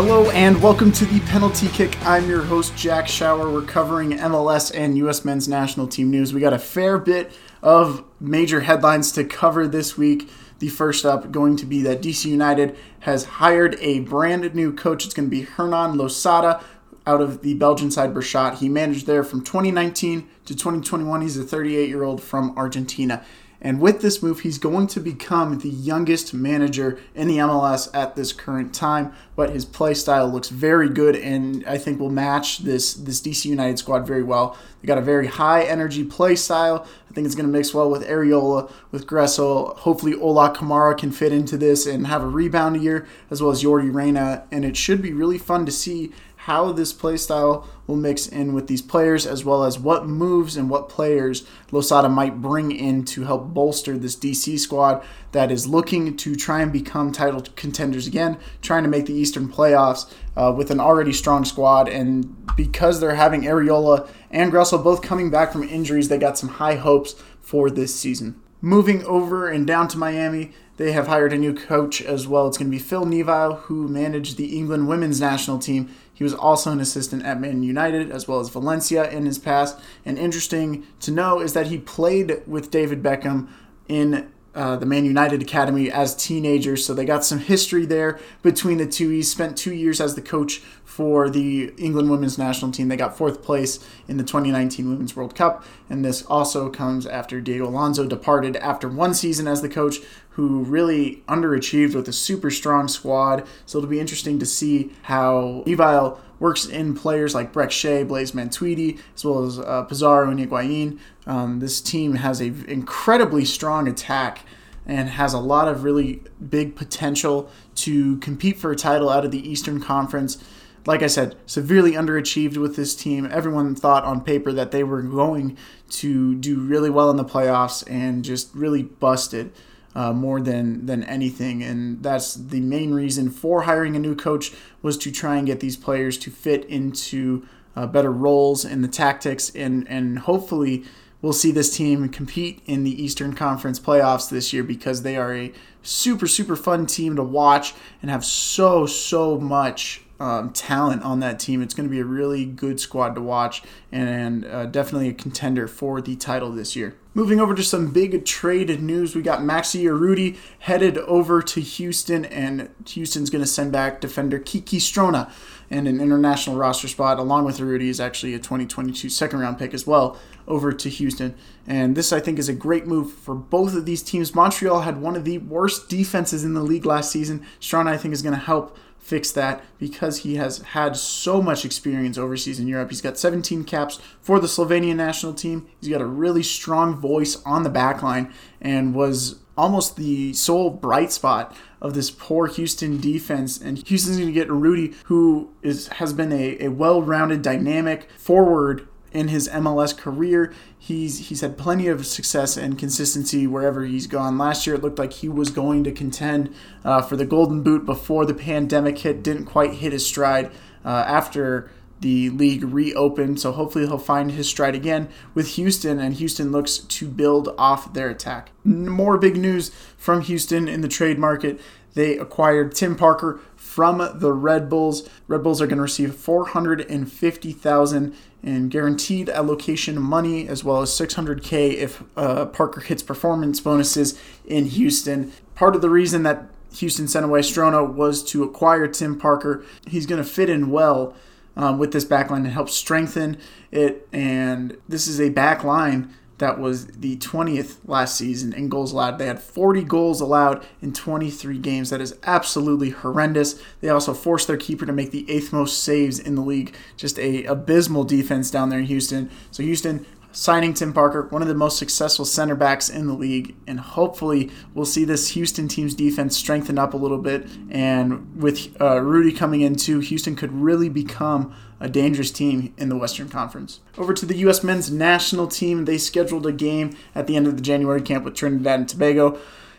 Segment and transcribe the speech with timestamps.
[0.00, 2.00] Hello and welcome to the Penalty Kick.
[2.06, 3.52] I'm your host, Jack Shower.
[3.52, 5.24] We're covering MLS and U.S.
[5.24, 6.32] men's national team news.
[6.32, 7.32] We got a fair bit
[7.62, 10.30] of major headlines to cover this week.
[10.60, 15.04] The first up going to be that DC United has hired a brand new coach.
[15.04, 16.62] It's going to be Hernan Losada
[17.04, 18.58] out of the Belgian side Beerschot.
[18.58, 21.22] He managed there from 2019 to 2021.
[21.22, 23.24] He's a 38 year old from Argentina.
[23.60, 28.14] And with this move, he's going to become the youngest manager in the MLS at
[28.14, 29.12] this current time.
[29.34, 33.46] But his play style looks very good, and I think will match this this DC
[33.46, 34.56] United squad very well.
[34.80, 36.86] They got a very high energy play style.
[37.10, 39.76] I think it's going to mix well with Arriola, with Gressel.
[39.78, 43.62] Hopefully, Ola Kamara can fit into this and have a rebound year, as well as
[43.62, 44.44] Yordy Reyna.
[44.52, 46.12] And it should be really fun to see
[46.48, 50.70] how this playstyle will mix in with these players, as well as what moves and
[50.70, 56.16] what players Losada might bring in to help bolster this DC squad that is looking
[56.16, 60.70] to try and become title contenders again, trying to make the Eastern playoffs uh, with
[60.70, 61.86] an already strong squad.
[61.86, 66.48] And because they're having Arriola and Gressel both coming back from injuries, they got some
[66.48, 68.40] high hopes for this season.
[68.60, 72.48] Moving over and down to Miami, they have hired a new coach as well.
[72.48, 75.94] It's going to be Phil Neville, who managed the England women's national team.
[76.12, 79.78] He was also an assistant at Man United as well as Valencia in his past.
[80.04, 83.48] And interesting to know is that he played with David Beckham
[83.88, 84.28] in
[84.58, 86.84] uh, the Man United Academy as teenagers.
[86.84, 89.08] So they got some history there between the two.
[89.10, 92.88] He spent two years as the coach for the England women's national team.
[92.88, 93.78] They got fourth place
[94.08, 95.64] in the 2019 Women's World Cup.
[95.88, 99.98] And this also comes after Diego Alonso departed after one season as the coach,
[100.38, 103.44] who really underachieved with a super strong squad.
[103.66, 108.30] So it'll be interesting to see how Neville works in players like Brek Shea, Blaise
[108.30, 111.00] Matuidi, as well as uh, Pizarro and Higuain.
[111.26, 114.44] Um, this team has an incredibly strong attack
[114.86, 119.32] and has a lot of really big potential to compete for a title out of
[119.32, 120.38] the Eastern Conference.
[120.86, 123.26] Like I said, severely underachieved with this team.
[123.28, 125.58] Everyone thought on paper that they were going
[125.90, 129.50] to do really well in the playoffs and just really busted.
[129.94, 134.52] Uh, more than than anything, and that's the main reason for hiring a new coach
[134.82, 137.44] was to try and get these players to fit into
[137.74, 140.84] uh, better roles in the tactics, and and hopefully
[141.22, 145.34] we'll see this team compete in the Eastern Conference playoffs this year because they are
[145.34, 151.20] a super, super fun team to watch and have so, so much um, talent on
[151.20, 151.62] that team.
[151.62, 153.62] It's going to be a really good squad to watch
[153.92, 156.96] and uh, definitely a contender for the title this year.
[157.14, 162.24] Moving over to some big trade news, we got Maxi Urruti headed over to Houston,
[162.26, 165.30] and Houston's going to send back defender Kiki Struna
[165.70, 169.74] and an international roster spot, along with Urruti, is actually a 2022 second round pick
[169.74, 171.34] as well, over to Houston.
[171.66, 174.34] And this, I think, is a great move for both of these teams.
[174.34, 177.44] Montreal had one of the worst defenses in the league last season.
[177.60, 181.64] Strona, I think, is going to help fix that because he has had so much
[181.64, 182.90] experience overseas in Europe.
[182.90, 185.66] He's got 17 caps for the Slovenian national team.
[185.80, 190.70] He's got a really strong voice on the back line and was almost the sole
[190.70, 193.58] bright spot of this poor Houston defense.
[193.58, 198.88] And Houston's going to get Rudy, who is has been a, a well-rounded, dynamic forward
[199.12, 200.52] in his MLS career.
[200.78, 204.38] He's he's had plenty of success and consistency wherever he's gone.
[204.38, 206.54] Last year, it looked like he was going to contend
[206.84, 209.22] uh, for the Golden Boot before the pandemic hit.
[209.22, 210.50] Didn't quite hit his stride
[210.84, 211.70] uh, after
[212.00, 213.40] the league reopened.
[213.40, 217.92] So hopefully he'll find his stride again with Houston, and Houston looks to build off
[217.92, 218.50] their attack.
[218.64, 221.60] More big news from Houston in the trade market.
[221.94, 223.40] They acquired Tim Parker
[223.78, 225.08] from the Red Bulls.
[225.28, 231.74] Red Bulls are going to receive 450,000 in guaranteed allocation money as well as 600k
[231.74, 235.30] if uh, Parker hits performance bonuses in Houston.
[235.54, 239.64] Part of the reason that Houston sent away Struna was to acquire Tim Parker.
[239.86, 241.14] He's going to fit in well
[241.56, 243.38] um, with this back line and help strengthen
[243.70, 244.08] it.
[244.12, 249.18] And this is a back line that was the 20th last season in goals allowed.
[249.18, 251.90] They had 40 goals allowed in 23 games.
[251.90, 253.60] That is absolutely horrendous.
[253.80, 256.74] They also forced their keeper to make the eighth most saves in the league.
[256.96, 259.30] Just a abysmal defense down there in Houston.
[259.50, 263.56] So Houston signing Tim Parker, one of the most successful center backs in the league,
[263.66, 267.48] and hopefully we'll see this Houston team's defense strengthen up a little bit.
[267.70, 272.88] And with uh, Rudy coming in too, Houston could really become a dangerous team in
[272.88, 273.80] the Western Conference.
[273.96, 274.62] Over to the U.S.
[274.64, 278.34] men's national team, they scheduled a game at the end of the January camp with
[278.34, 279.38] Trinidad and Tobago.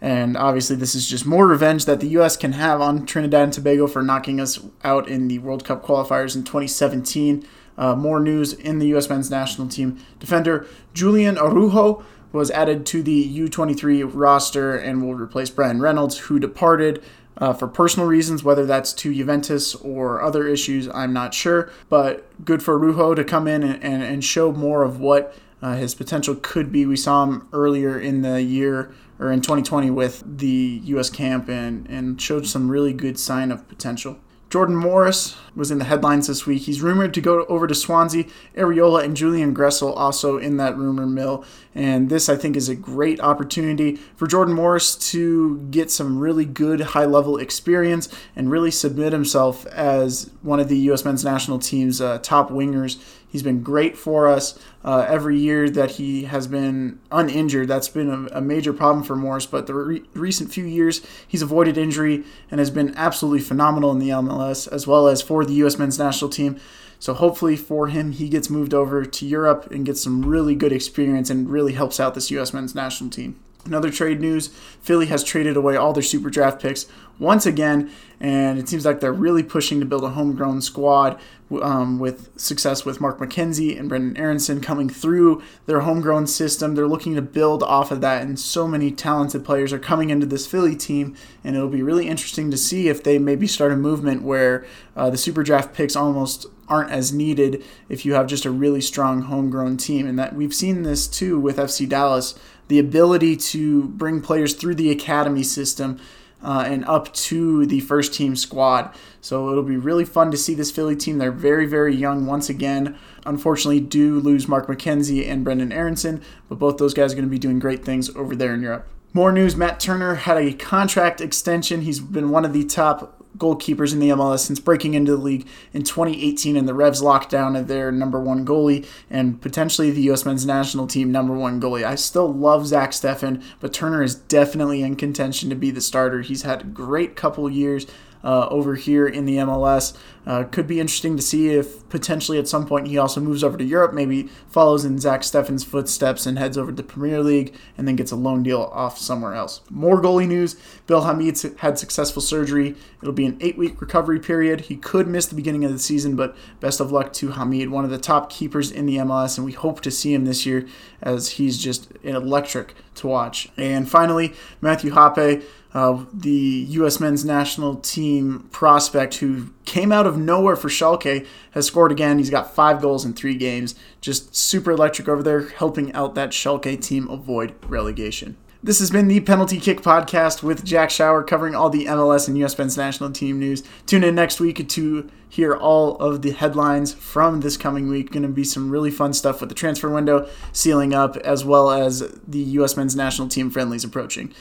[0.00, 2.36] And obviously, this is just more revenge that the U.S.
[2.36, 6.34] can have on Trinidad and Tobago for knocking us out in the World Cup qualifiers
[6.34, 7.46] in 2017.
[7.80, 9.08] Uh, more news in the U.S.
[9.08, 9.98] men's national team.
[10.20, 16.38] Defender Julian Araujo was added to the U23 roster and will replace Bryan Reynolds, who
[16.38, 17.02] departed
[17.38, 21.70] uh, for personal reasons, whether that's to Juventus or other issues, I'm not sure.
[21.88, 25.74] But good for Rujo to come in and, and, and show more of what uh,
[25.74, 26.84] his potential could be.
[26.86, 31.10] We saw him earlier in the year or in 2020 with the U.S.
[31.10, 34.18] camp and, and showed some really good sign of potential.
[34.50, 36.62] Jordan Morris was in the headlines this week.
[36.62, 38.24] He's rumored to go over to Swansea.
[38.56, 41.44] Arriola and Julian Gressel also in that rumor mill.
[41.72, 46.44] And this, I think, is a great opportunity for Jordan Morris to get some really
[46.44, 51.04] good high level experience and really submit himself as one of the U.S.
[51.04, 55.92] men's national team's uh, top wingers He's been great for us uh, every year that
[55.92, 57.68] he has been uninjured.
[57.68, 61.42] That's been a, a major problem for Morris, but the re- recent few years he's
[61.42, 65.54] avoided injury and has been absolutely phenomenal in the MLS as well as for the
[65.54, 65.78] U.S.
[65.78, 66.58] men's national team.
[66.98, 70.72] So hopefully for him, he gets moved over to Europe and gets some really good
[70.72, 72.52] experience and really helps out this U.S.
[72.52, 73.40] men's national team.
[73.66, 74.48] Another trade news
[74.80, 76.86] Philly has traded away all their super draft picks
[77.18, 81.20] once again, and it seems like they're really pushing to build a homegrown squad
[81.60, 86.74] um, with success with Mark McKenzie and Brendan Aaronson coming through their homegrown system.
[86.74, 90.24] They're looking to build off of that, and so many talented players are coming into
[90.24, 91.14] this Philly team,
[91.44, 94.64] and it'll be really interesting to see if they maybe start a movement where
[94.96, 98.80] uh, the super draft picks almost aren't as needed if you have just a really
[98.80, 100.06] strong homegrown team.
[100.06, 102.38] And that we've seen this too with FC Dallas
[102.70, 106.00] the ability to bring players through the academy system
[106.42, 108.94] uh, and up to the first team squad.
[109.20, 111.18] So it'll be really fun to see this Philly team.
[111.18, 112.96] They're very, very young once again.
[113.26, 117.30] Unfortunately, do lose Mark McKenzie and Brendan Aaronson, but both those guys are going to
[117.30, 118.88] be doing great things over there in Europe.
[119.12, 121.82] More news Matt Turner had a contract extension.
[121.82, 125.46] He's been one of the top goalkeepers in the MLS since breaking into the league
[125.72, 130.24] in 2018, and the Revs locked down their number one goalie and potentially the U.S.
[130.24, 131.84] men's national team number one goalie.
[131.84, 136.22] I still love Zach Steffen, but Turner is definitely in contention to be the starter.
[136.22, 137.86] He's had a great couple years
[138.22, 139.96] uh, over here in the MLS.
[140.26, 143.56] Uh, could be interesting to see if potentially at some point he also moves over
[143.56, 147.54] to Europe, maybe follows in Zach Steffen's footsteps and heads over to the Premier League
[147.78, 149.62] and then gets a loan deal off somewhere else.
[149.70, 150.56] More goalie news
[150.86, 152.76] Bill Hamid had successful surgery.
[153.00, 154.62] It'll be an eight week recovery period.
[154.62, 157.84] He could miss the beginning of the season, but best of luck to Hamid, one
[157.84, 160.66] of the top keepers in the MLS, and we hope to see him this year
[161.00, 163.48] as he's just electric to watch.
[163.56, 166.98] And finally, Matthew Hoppe uh, the U.S.
[166.98, 172.18] men's national team prospect who came out of nowhere for Schalke has scored again.
[172.18, 173.74] He's got five goals in three games.
[174.00, 178.36] Just super electric over there, helping out that Schalke team avoid relegation.
[178.62, 182.36] This has been the Penalty Kick Podcast with Jack Shower covering all the MLS and
[182.38, 183.62] US men's national team news.
[183.86, 188.10] Tune in next week to hear all of the headlines from this coming week.
[188.10, 191.70] Going to be some really fun stuff with the transfer window sealing up, as well
[191.70, 194.34] as the US men's national team friendlies approaching.